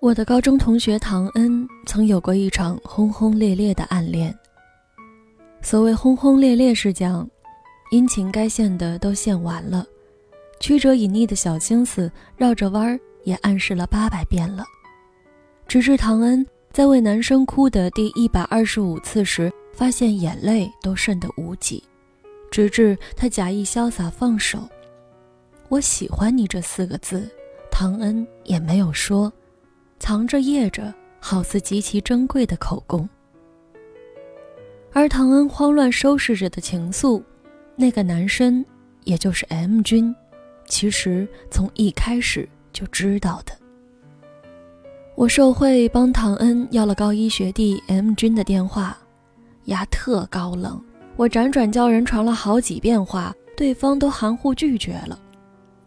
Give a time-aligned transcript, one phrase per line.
[0.00, 4.34] 我的高中同学唐恩曾有过一场轰轰烈烈的暗恋。
[5.60, 7.28] 所谓轰轰烈烈，是讲
[7.90, 9.84] 殷勤该献的都献完了，
[10.58, 14.64] 曲折隐匿的小心思绕着弯儿也暗示了八百遍了。
[15.68, 21.84] 直至唐恩在为男生哭的第一百二十五次时，发现眼泪都剩得无几，
[22.50, 24.66] 直至他假意潇洒放手
[25.68, 27.30] ，“我喜欢你”这四个字，
[27.70, 29.30] 唐恩也没有说。
[30.00, 33.08] 藏着掖着，好似极其珍贵的口供。
[34.92, 37.22] 而唐恩慌乱收拾着的情愫，
[37.76, 38.64] 那个男生，
[39.04, 40.12] 也就是 M 君，
[40.66, 43.52] 其实从一开始就知道的。
[45.14, 48.98] 我受贿帮唐恩要了高一学弟 M 君的电话，
[49.66, 50.82] 牙特高冷，
[51.14, 55.16] 我辗转叫人传了好几遍话，对方都含糊拒绝了。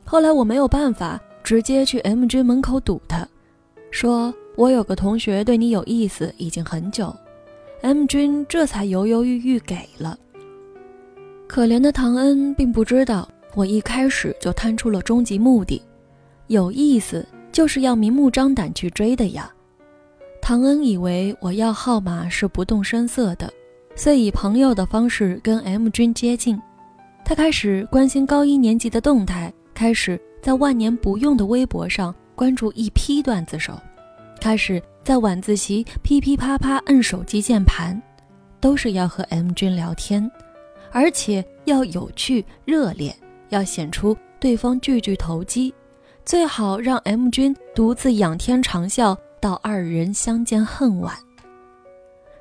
[0.06, 3.28] 后来我没有办法，直接去 M 君门口堵他。
[3.94, 7.16] 说我有个同学对你有意思，已经很久。
[7.84, 10.18] M 君这才犹犹豫豫给了。
[11.48, 15.80] 可怜的唐恩并不知道，我一开始就摊出了终极目的，
[16.48, 19.54] 有意思就是要明目张胆去追的呀。
[20.42, 23.48] 唐恩以为我要号码是不动声色的，
[23.96, 26.60] 遂以朋友的方式跟 M 君接近。
[27.24, 32.14] 他开始关心高一年级的动态，开始在万年不用的微博上。
[32.36, 33.80] 关注一批段子手，
[34.40, 38.02] 开始在晚自习噼噼啪啪摁手机键盘，
[38.60, 40.30] 都是要和 M 君聊天，
[40.92, 43.16] 而且要有趣热烈，
[43.50, 45.74] 要显出对方句句投机，
[46.26, 51.16] 最好让 M 君独自仰天长啸到二人相见恨晚。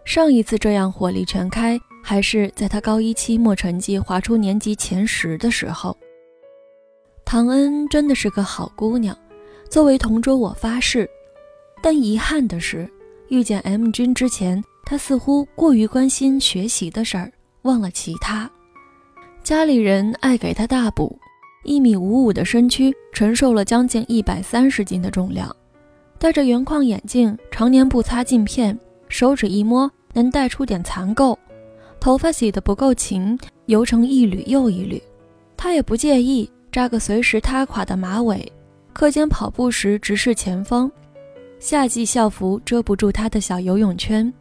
[0.05, 5.97] 上一次这样火力全开，还是在他高一期末成绩划出年级前十的时候。
[7.25, 9.17] 唐恩真的是个好姑娘。
[9.73, 11.09] 作为同桌，我发誓。
[11.83, 12.87] 但遗憾的是，
[13.29, 18.51] 遇见 M 君之前，他似乎过于关心学习的事儿，忘了其他。
[19.43, 21.19] 家里人爱给他大补，
[21.65, 25.51] 一米五五的身躯承受了将近一百三十斤的重量，
[26.19, 28.79] 戴着圆框眼镜，常年不擦镜片，
[29.09, 31.35] 手指一摸能带出点残垢，
[31.99, 35.03] 头发洗得不够勤，油成一缕又一缕。
[35.57, 38.53] 他也不介意扎个随时塌垮的马尾。
[38.93, 40.91] 课间跑步时直视前方，
[41.59, 44.33] 夏季校服遮不住他的小游泳圈，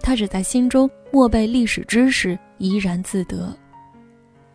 [0.00, 3.54] 他只在心中默背历史知识，怡然自得。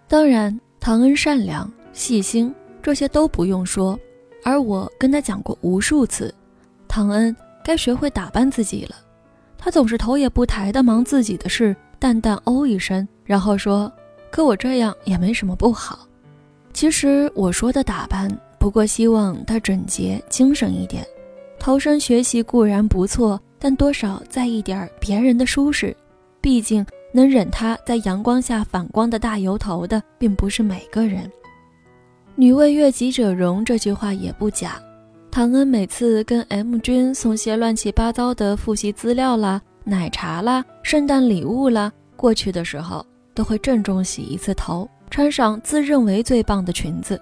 [0.07, 3.97] 当然，唐恩善良、细心，这些都不用说。
[4.43, 6.31] 而我跟他讲过无数次，
[6.87, 8.95] 唐恩该学会打扮自己了。
[9.57, 13.91] 他总是头也不抬地忙自己的事，淡淡哦一声，然后说
[14.29, 16.07] ：“可我这样也没什么不好。”
[16.73, 18.29] 其实我说的打扮。
[18.65, 21.05] 不过希望他整洁、精神一点，
[21.59, 25.95] 投身学习固然不错，但多少在意点别人的舒适。
[26.41, 26.83] 毕竟
[27.13, 31.31] 能忍他在阳光下反光的大油头的，并不是每个人。
[32.33, 34.81] 女为悦己者容这句话也不假。
[35.29, 43.05] 唐恩每次跟 M 君送些乱七八糟的复习资料啦、奶茶啦、圣诞礼物啦，过去的时候
[43.35, 47.21] 都会郑重洗一次头，穿上自认为最棒的裙子。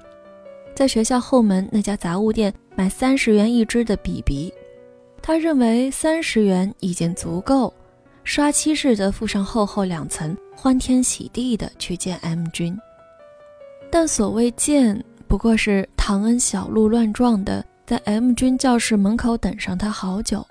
[0.76, 4.54] 在学校后门那家杂物店买三十元一支的笔笔，
[5.22, 7.74] 他认为三十元已经足够，
[8.24, 12.78] 刷漆似的附上厚厚两层，欢天喜地的去见 M 君。
[13.92, 20.44] 但所谓见，不过是唐恩小鹿乱撞的在 M 君教室门口等上他好久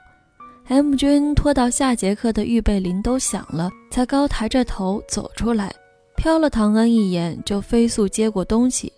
[0.69, 5.75] ，M 君拖到下节课的预备铃都响了，才高抬着头走出来，
[6.17, 8.93] 瞟了唐恩一眼，就飞速接过东西。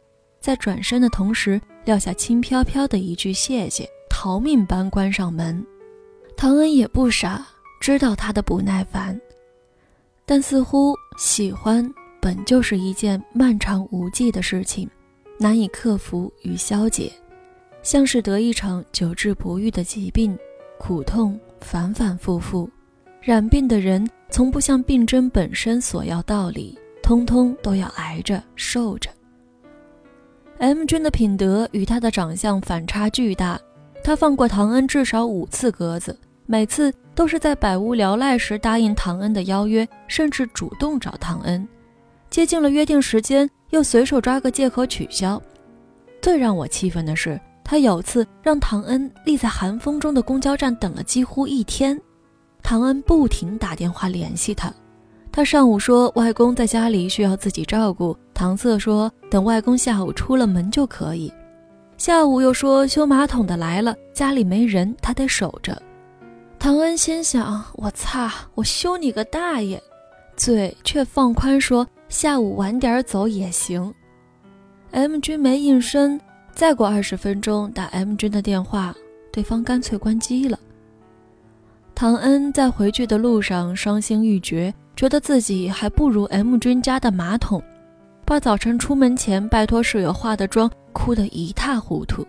[0.44, 5.64] 在转身的同时，撂下轻飘飘的一句谢谢，逃命般关上门。
[6.36, 7.42] 唐恩也不傻，
[7.80, 9.18] 知道他的不耐烦，
[10.26, 11.90] 但似乎喜欢
[12.20, 14.86] 本就是一件漫长无际的事情，
[15.38, 17.10] 难以克服与消解，
[17.82, 20.38] 像是得一场久治不愈的疾病，
[20.78, 22.68] 苦痛反反复复，
[23.22, 29.08] 染病的人从不向病症本身索要道理，通通都要挨着受着。
[30.58, 33.60] M 君的品德与他的长相反差巨大，
[34.02, 41.66] 他放过唐恩至少五次鸽子，每次都是在百无聊赖时答应唐恩的邀约，甚至主动找唐恩。
[42.30, 45.40] 接近了约定时间，又随手抓个借口取消。
[46.22, 52.00] 最让我气愤的是，他有次让唐恩立在寒风中的公交站等了几乎一天，
[52.62, 54.72] 唐恩不停打电话联系他。
[55.36, 61.32] 他上午说外公在家里需要自己照顾，唐瑟说等外公下午出了门就可以。
[61.98, 65.76] 下午又说修马桶的来了，家里没人，他得守着。
[66.56, 69.82] 唐恩心想：我擦，我修你个大爷！
[70.36, 73.92] 嘴却放宽说：下午晚点走也行。
[74.92, 76.20] M 君没应声，
[76.52, 78.94] 再过二十分钟打 M 君的电话，
[79.32, 80.56] 对方干脆关机了。
[81.92, 87.62] 唐恩在回去的路上伤心欲绝，觉得自己还不如 M 君家的马桶，
[88.24, 92.26] 把早晨出门前拜托室友化的妆哭得一塌糊涂。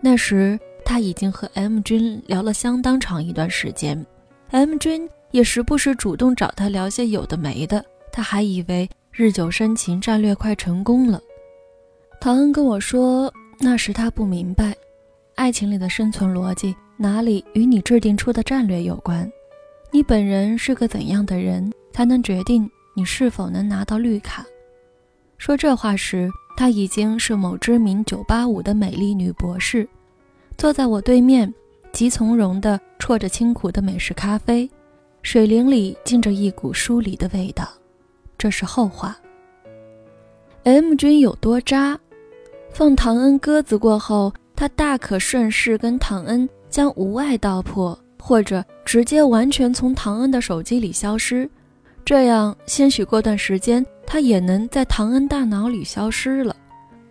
[0.00, 4.04] 那时他已经和 M 君聊了相当长一段时间
[4.50, 11.20] ，M 君也时不时主动找他聊些有的没的，他还以为日久生情战略快成功了。
[12.20, 14.74] 唐恩跟我说，那时他不明白，
[15.34, 16.74] 爱情里的生存逻辑。
[16.96, 19.26] 哪里与你制定出的战略有关？
[19.92, 24.44] 你本人是个怎样的人，才能决定你是否能拿到绿卡？
[25.36, 29.88] 说这话时，她已经是某知名985的美丽女博士，
[30.56, 31.52] 坐在我对面，
[31.92, 34.70] 极从容地啜着清苦的美式咖啡，
[35.22, 37.68] 水灵里浸着一股疏离的味道。
[38.38, 39.16] 这是后话。
[40.62, 41.98] M 君有多渣？
[42.70, 46.48] 放唐恩鸽子过后，他大可顺势跟唐恩。
[46.70, 51.48] 将无碍道破，或者直接完全从唐恩的手机里消失，
[52.04, 56.56] 这样兴许过段时间他也能在唐恩大脑里消失了。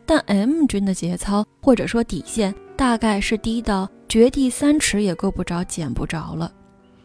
[0.06, 6.52] 但 M 君的节操或者说底线大概是低到掘地三尺也够不着、捡不着了。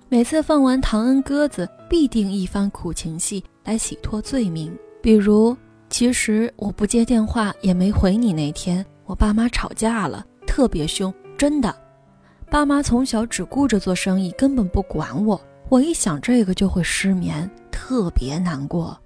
[0.08, 5.56] 每次放完唐恩鸽子，必定一番苦情戏来洗脱罪名，比如
[5.88, 11.72] 其实我不接电话也没回你那天，我爸妈吵架了，特别凶，真的。
[12.50, 15.41] 爸妈从小只顾着做生意，根本不管我。
[15.69, 18.96] 我一想这个就会失眠，特别难过。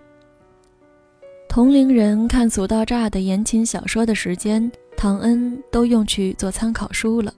[1.48, 7.32] 同龄人看俗到炸的言情小说的时间，唐恩都用去做参考书了。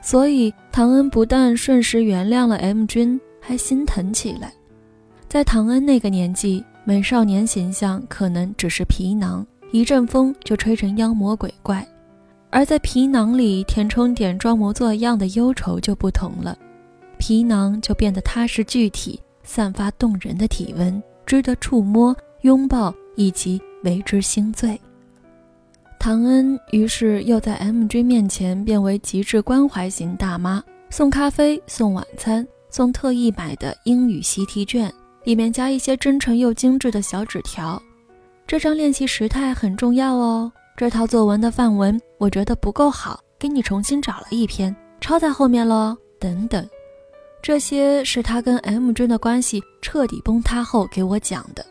[0.00, 4.52] 所以唐恩不但瞬时原谅了 M 君，还心疼起来。
[5.28, 11.86] 在唐恩那个年纪，美少年形象可能只是皮囊，一阵风就吹成妖魔鬼怪。
[12.54, 16.56] 而在皮囊里填充点装模作样的忧愁就不同了，
[17.18, 24.80] 皮囊就变得踏实具体，散发动人的体温，值得触摸、拥抱以及为之心醉。
[25.98, 34.92] 唐恩于是又在 M 君面前变为极致关怀型大妈，送咖啡、送晚餐、送特意买的英语习题卷，
[35.24, 37.82] 里面加一些真诚又精致的小纸条。
[38.46, 40.52] 这张练习时态很重要哦。
[40.76, 45.96] 这套作文的范文我觉得不够好，给你重新找了一篇，抄在后面喽。
[46.18, 46.68] 等等，
[47.40, 51.64] 这些是他跟 M 君的关系彻底崩塌后给我讲的。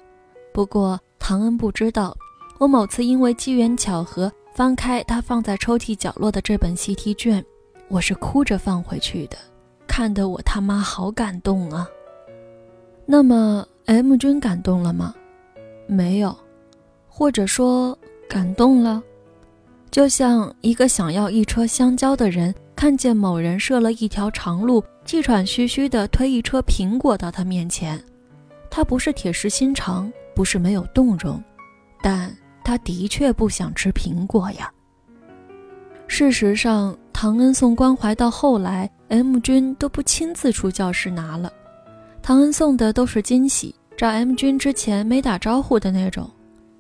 [0.54, 2.16] 不过唐恩不知道，
[2.60, 7.44] 我某次因为机缘巧合翻开他放在抽屉角落的这本习题卷，
[7.90, 9.36] 我是哭着放回去的，
[9.86, 11.86] 看得我他妈好感动啊。
[13.06, 15.14] 那么 M 君感动了吗？
[15.88, 16.34] 没有，
[17.10, 17.98] 或者说。
[18.28, 19.02] 感动了，
[19.92, 28.02] 就像一个想要一车香蕉的人看见某人设了一条长路，气喘吁吁地推一车苹果到他面前。
[28.70, 31.42] 他不是铁石心肠，不是没有动容，
[32.02, 34.72] 但他的确不想吃苹果呀。
[36.08, 41.54] 事实上，唐恩送关怀到后来，M 君都不亲自出教室拿了，
[42.22, 46.28] 唐恩送的都是惊喜，找 M 君之前没打招呼的那种。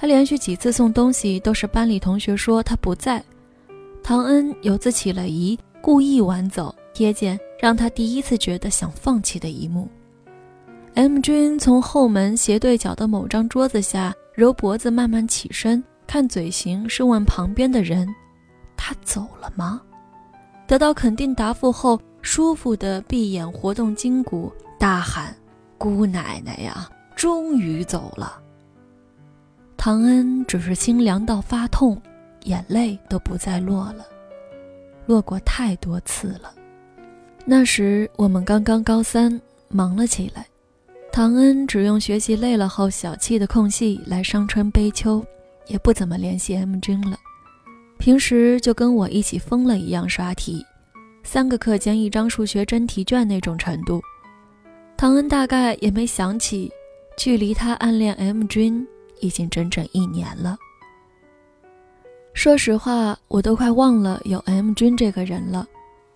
[0.04, 3.24] 他连续几次送东西，都是班里同学说他不在。
[4.04, 9.88] 唐恩有次起了疑，故意晚走，瞥见让他第一次觉得想放弃的一幕。
[10.96, 18.06] M 君从后门斜对角的某张桌子下揉脖子，慢慢起身，看嘴型是问旁边的人
[18.76, 19.82] ：“他走了吗？”
[20.68, 25.34] 得到肯定答复后，舒服的闭眼活动筋骨，大喊
[25.80, 28.40] ：“姑奶奶呀，终于走了！”
[29.86, 32.02] 唐恩只是心凉到发痛，
[32.44, 34.06] 眼泪都不再落了，
[35.08, 36.56] 落过太多次了。
[37.44, 40.48] 那时我们刚刚高三，忙了起来。
[41.12, 45.22] 唐恩只用学习累了后小憩的空隙来伤春悲秋，
[45.68, 47.18] 也不怎么联系 M 君了。
[47.98, 50.66] 平时就跟我一起疯了一样刷题，
[51.26, 54.02] 三个课间一张数学真题卷那种程度。
[54.96, 56.72] 唐恩大概也没想起，
[57.18, 58.88] 距离他暗恋 M 君。
[59.24, 60.58] 已经整整一年了。
[62.34, 65.66] 说实话，我都快忘了有 M 君这个人了。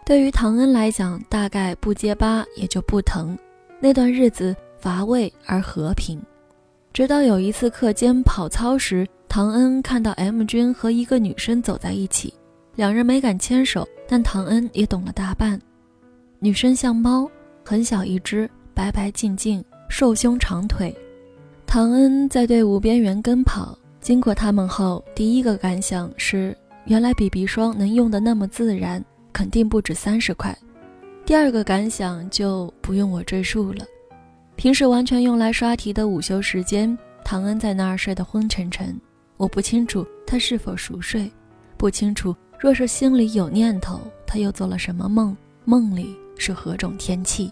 [0.05, 3.37] 对于唐恩来讲，大概不结疤也就不疼。
[3.79, 6.21] 那段日子乏味而和平。
[6.91, 12.33] 直到有一次课间跑操时，唐恩看到 M 君和一个女生走在一起，
[12.75, 15.59] 两人没敢牵手，但唐恩也懂了大半。
[16.39, 17.29] 女生像猫，
[17.63, 20.95] 很小一只，白白净净，瘦胸长腿。
[21.67, 30.57] 唐恩在队伍边缘跟跑，经过他们后，第一个感想是，原来 BB 霜能用的那么自然，肯定不止三十块。
[31.25, 33.85] 第二个感想就不用我赘述了。
[34.55, 38.97] 平时完全用来刷题的午休时间，唐恩在那儿睡得昏沉沉。
[39.35, 41.29] 我不清楚他是否熟睡，
[41.75, 47.51] 不清楚若是心里有念头，他又做了什么梦，梦里是何种天气。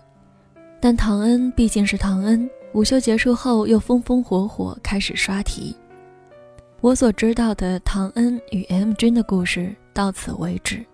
[0.80, 5.74] 但唐恩毕竟是唐恩，午休结束后又风风火火开始刷题。
[6.82, 10.86] 我所知道的唐恩与 M 君的故事到此为止。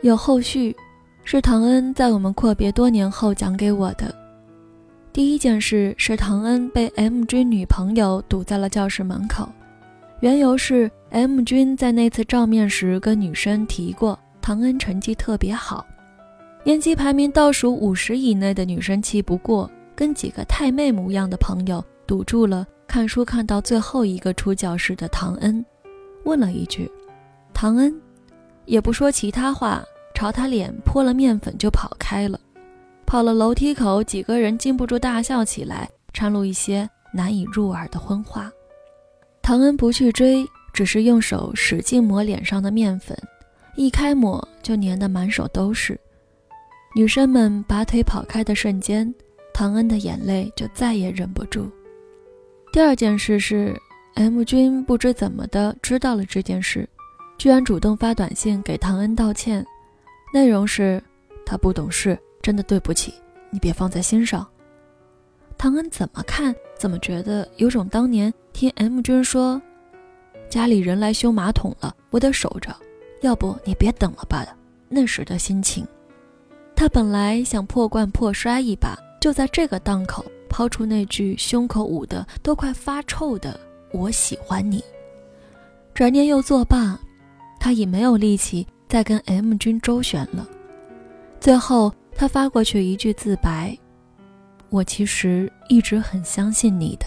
[0.00, 0.74] 有后续，
[1.22, 4.12] 是唐恩在我们阔别多年后讲给我的。
[5.12, 9.46] 第一件事是唐恩被 M 君女朋友堵在了教室门口，
[10.20, 15.84] 缘由是 M 君在那次照面时跟女生提过唐恩成绩特别好，
[16.64, 25.64] 年级排名倒数五十以内的女生气不过，跟几个太妹模样的朋友堵住了看书看到最后一个出教室的唐恩，
[26.24, 26.90] 问了一句
[27.54, 27.94] ：“唐恩”，
[28.66, 29.82] 也不说其他话，
[30.14, 32.38] 朝他脸泼了面粉就跑开了。
[33.06, 38.50] 跑了楼梯口，几个人禁不住大笑起来，掺入一些难以入耳的荤话。
[39.42, 43.16] 唐恩不去追，只是用手使劲抹脸上的面粉，
[43.76, 45.98] 一开抹就粘得满手都是。
[46.96, 49.12] 女生们拔腿跑开的瞬间，
[49.54, 51.70] 唐恩的眼泪就再也忍不住。
[52.72, 53.80] 第二件事是
[54.14, 56.86] ，M 君不知怎么的知道了这件事，
[57.38, 59.64] 居然主动发短信给唐恩道歉，
[60.32, 61.02] 内容是
[61.46, 62.18] 他不懂事。
[62.42, 63.14] 真的对不起，
[63.48, 64.46] 你别放在心上。
[65.56, 69.62] 唐恩怎么看怎么觉得有种当年听 M 君说
[70.50, 72.76] 家里人来修马桶了，我得守着，
[73.22, 74.54] 要不你别等了吧的
[74.90, 75.86] 那时的心情。
[76.76, 83.58] 他本来想破罐破摔一把，就在这个档口抛出那句胸口捂得都快发臭的
[83.90, 84.84] “我喜欢你”。
[85.94, 87.00] 转念又作罢，
[87.58, 90.46] 他已没有力气再跟 M 君周旋了。
[91.40, 91.90] 最后。
[92.16, 93.76] 他发过去一句自白
[94.70, 97.06] ：“我其实一直很相信你的。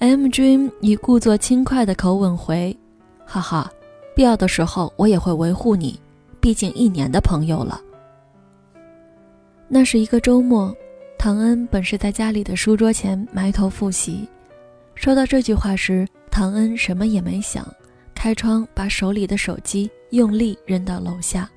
[0.00, 2.76] ”M 君以故作轻快的口吻回
[3.24, 3.72] ：“哈哈，
[4.14, 5.98] 必要的时候我也会维护你，
[6.38, 7.80] 毕竟一年的朋友了。”
[9.68, 10.74] 那是一个周末，
[11.18, 14.28] 唐恩本是在家里的书桌前埋头复习，
[14.94, 17.66] 收到这句话时，唐恩什么也没想，
[18.14, 21.50] 开窗把手里的手机用力扔到楼下。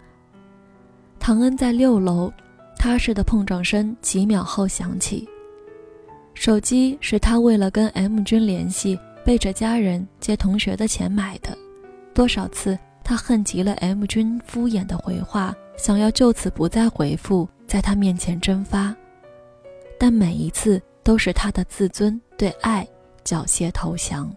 [1.20, 2.34] 唐恩在六楼，
[2.78, 5.28] 踏实的碰撞声几秒后响起。
[6.34, 11.56] 手机是他为了跟 M 君联系，背着家人借同学的钱买的。
[12.14, 18.94] 多少次他恨极了 M 君敷衍的回话，想要就此不再回复，在他面前蒸发。
[19.98, 22.88] 但每一次都是他的自尊对爱
[23.24, 24.34] 缴械投降。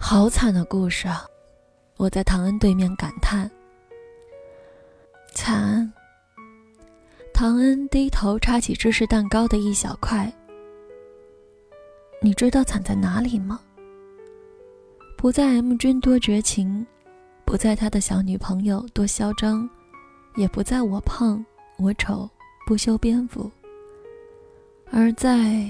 [0.00, 1.26] 好惨的故事啊！
[1.96, 3.50] 我在唐恩对面感叹。
[5.34, 5.92] 惨。
[7.34, 10.32] 唐恩低头插起芝士蛋糕的一小块。
[12.22, 13.60] 你知道惨在哪里吗？
[15.16, 16.86] 不在 M 君多绝情，
[17.44, 19.68] 不在他的小女朋友多嚣张，
[20.36, 21.44] 也不在我胖
[21.78, 22.28] 我丑
[22.66, 23.50] 不修边幅，
[24.90, 25.64] 而在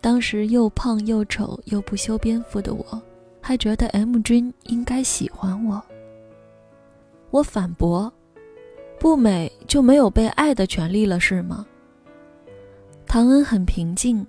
[0.00, 3.02] 当时又胖又丑又不修边幅的我，
[3.40, 5.82] 还觉得 M 君应该喜欢我。
[7.30, 8.12] 我反驳。
[8.98, 11.66] 不美就没有被爱的权利了，是吗？
[13.06, 14.26] 唐恩很平静。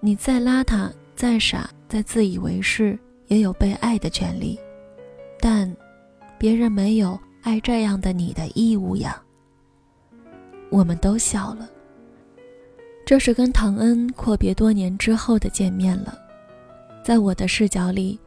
[0.00, 2.98] 你再邋遢、再傻、再自以为是，
[3.28, 4.58] 也有被爱的权利，
[5.38, 5.72] 但
[6.36, 9.22] 别人没有爱这样的你的义务呀。
[10.70, 11.68] 我们都笑了。
[13.04, 16.18] 这是跟唐恩阔别多年之后的见面了。
[17.04, 18.18] 在我的视角里，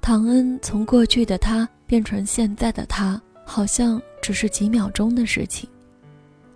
[0.00, 3.20] 唐恩从过去的他变成现在的他。
[3.44, 5.68] 好像只是几秒钟的事情，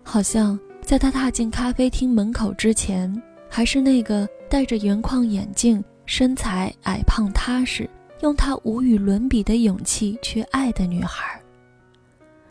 [0.05, 3.13] 好像在他踏进咖啡厅门口之前，
[3.51, 7.91] 还是那个戴着圆框眼镜、身材矮胖踏实、
[8.23, 11.39] 用他无与伦比的勇气去爱的女孩。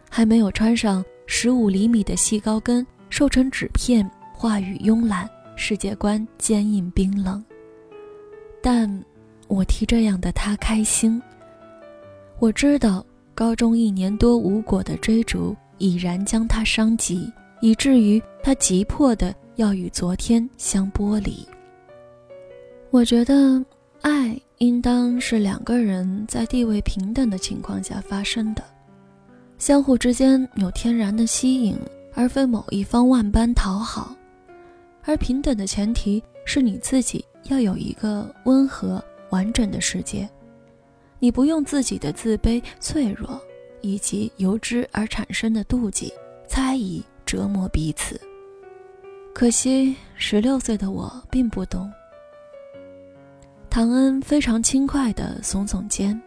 [0.09, 7.43] 还没有穿上十五厘米的细高跟，瘦成纸片，话语慵懒，世界观坚硬冰冷。
[8.61, 9.03] 但
[9.47, 11.21] 我替这样的他开心。
[12.39, 13.05] 我知道。
[13.37, 17.29] 高中一年多无果的追逐，已然将他伤及，
[17.59, 21.45] 以至于他急迫的要与昨天相剥离。
[22.91, 23.61] 我觉得，
[23.99, 28.63] 爱应当是两个人在地位平等的情况下发生的，
[29.65, 31.75] 相互之间有天然的吸引，
[32.13, 34.15] 而非某一方万般讨好。
[35.03, 40.29] 而平等的前提是你自己要有一个温和完整的世界，
[41.17, 43.41] 你不用自己的自卑、脆弱
[43.81, 46.13] 以及由之而产生的妒忌、
[46.47, 48.21] 猜疑折磨彼此。
[49.33, 51.91] 可惜，十六岁的我并不懂。
[53.67, 56.21] 唐恩非常轻快地耸耸肩。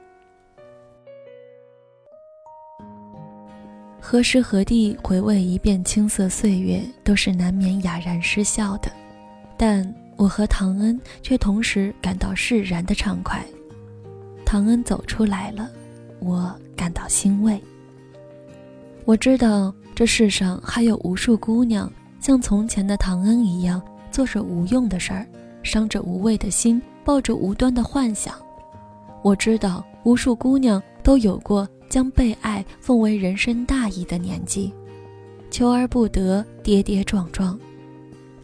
[4.11, 8.91] 何时何地回味一遍青涩岁月，都是难免哑然失笑的。
[9.55, 13.45] 但我和唐恩却同时感到释然的畅快。
[14.47, 15.69] 唐恩走出来了，
[16.21, 17.63] 我感到欣慰。
[19.05, 23.79] 我知道这世上还有无数姑娘像从前的唐恩一样，
[24.11, 25.27] 做着无用的事儿，
[25.63, 26.81] 伤着无谓的心。
[27.05, 28.35] 抱着无端的幻想，
[29.23, 34.73] 我知道无数姑娘都有过将被爱奉为人生大义的年纪，
[35.51, 37.59] 求而不得，跌跌撞撞。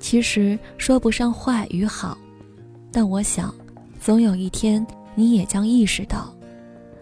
[0.01, 2.17] 其实说不上坏与好，
[2.93, 3.55] 但我想，
[4.01, 6.35] 总有一天你也将意识到，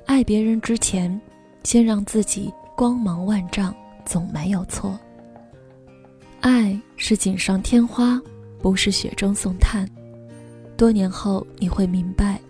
[0.06, 1.20] 爱别人之前，
[1.64, 4.98] 先让自己光芒万丈总没有错。
[6.40, 8.20] 爱是锦上添花，
[8.60, 9.88] 不是雪中送炭。
[10.76, 12.40] 多年后你会明白，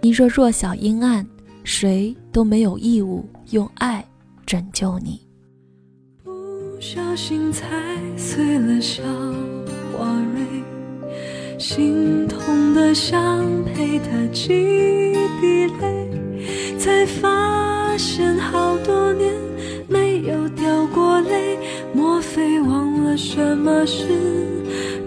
[0.00, 1.26] 你若弱小阴暗，
[1.72, 4.04] 谁都没有义务用爱
[4.44, 5.20] 拯救你。
[6.24, 6.32] 不
[6.80, 7.64] 小心踩
[8.16, 9.04] 碎了小
[9.96, 10.44] 花蕊，
[11.60, 14.48] 心痛的想陪它几
[15.40, 19.32] 滴泪，才发现好多年
[19.86, 21.56] 没有掉过泪，
[21.94, 24.08] 莫非忘了什么是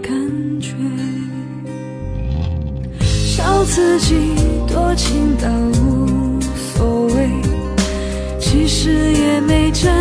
[0.02, 0.10] 感
[0.58, 0.72] 觉？
[3.04, 3.62] 笑？
[3.64, 4.14] 自己
[4.66, 5.48] 多情到
[5.82, 6.23] 无，
[8.66, 9.93] 其实也没真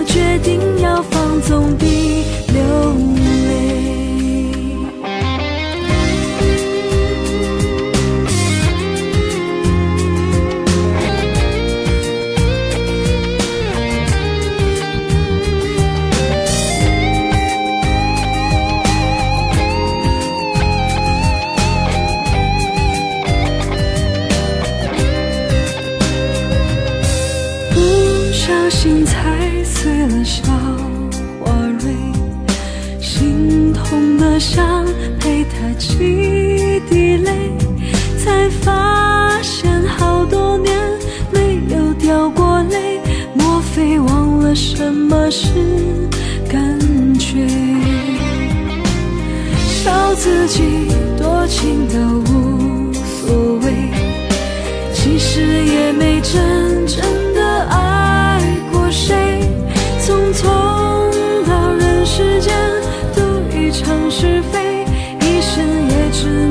[0.00, 3.39] 我决定要放纵地流泪。
[38.62, 40.76] 发现好多年
[41.32, 43.00] 没有掉过泪，
[43.34, 45.48] 莫非忘了什么是
[46.48, 46.78] 感
[47.18, 47.46] 觉？
[49.56, 51.94] 笑自己多情的
[52.30, 53.72] 无所谓，
[54.92, 57.00] 其实也没真正
[57.34, 58.40] 的爱
[58.72, 59.40] 过谁。
[60.00, 60.44] 匆匆
[61.46, 62.52] 到人世间
[63.14, 63.22] 度
[63.56, 64.10] 一场。
[64.12, 64.84] 是非，
[65.20, 66.49] 一生也只。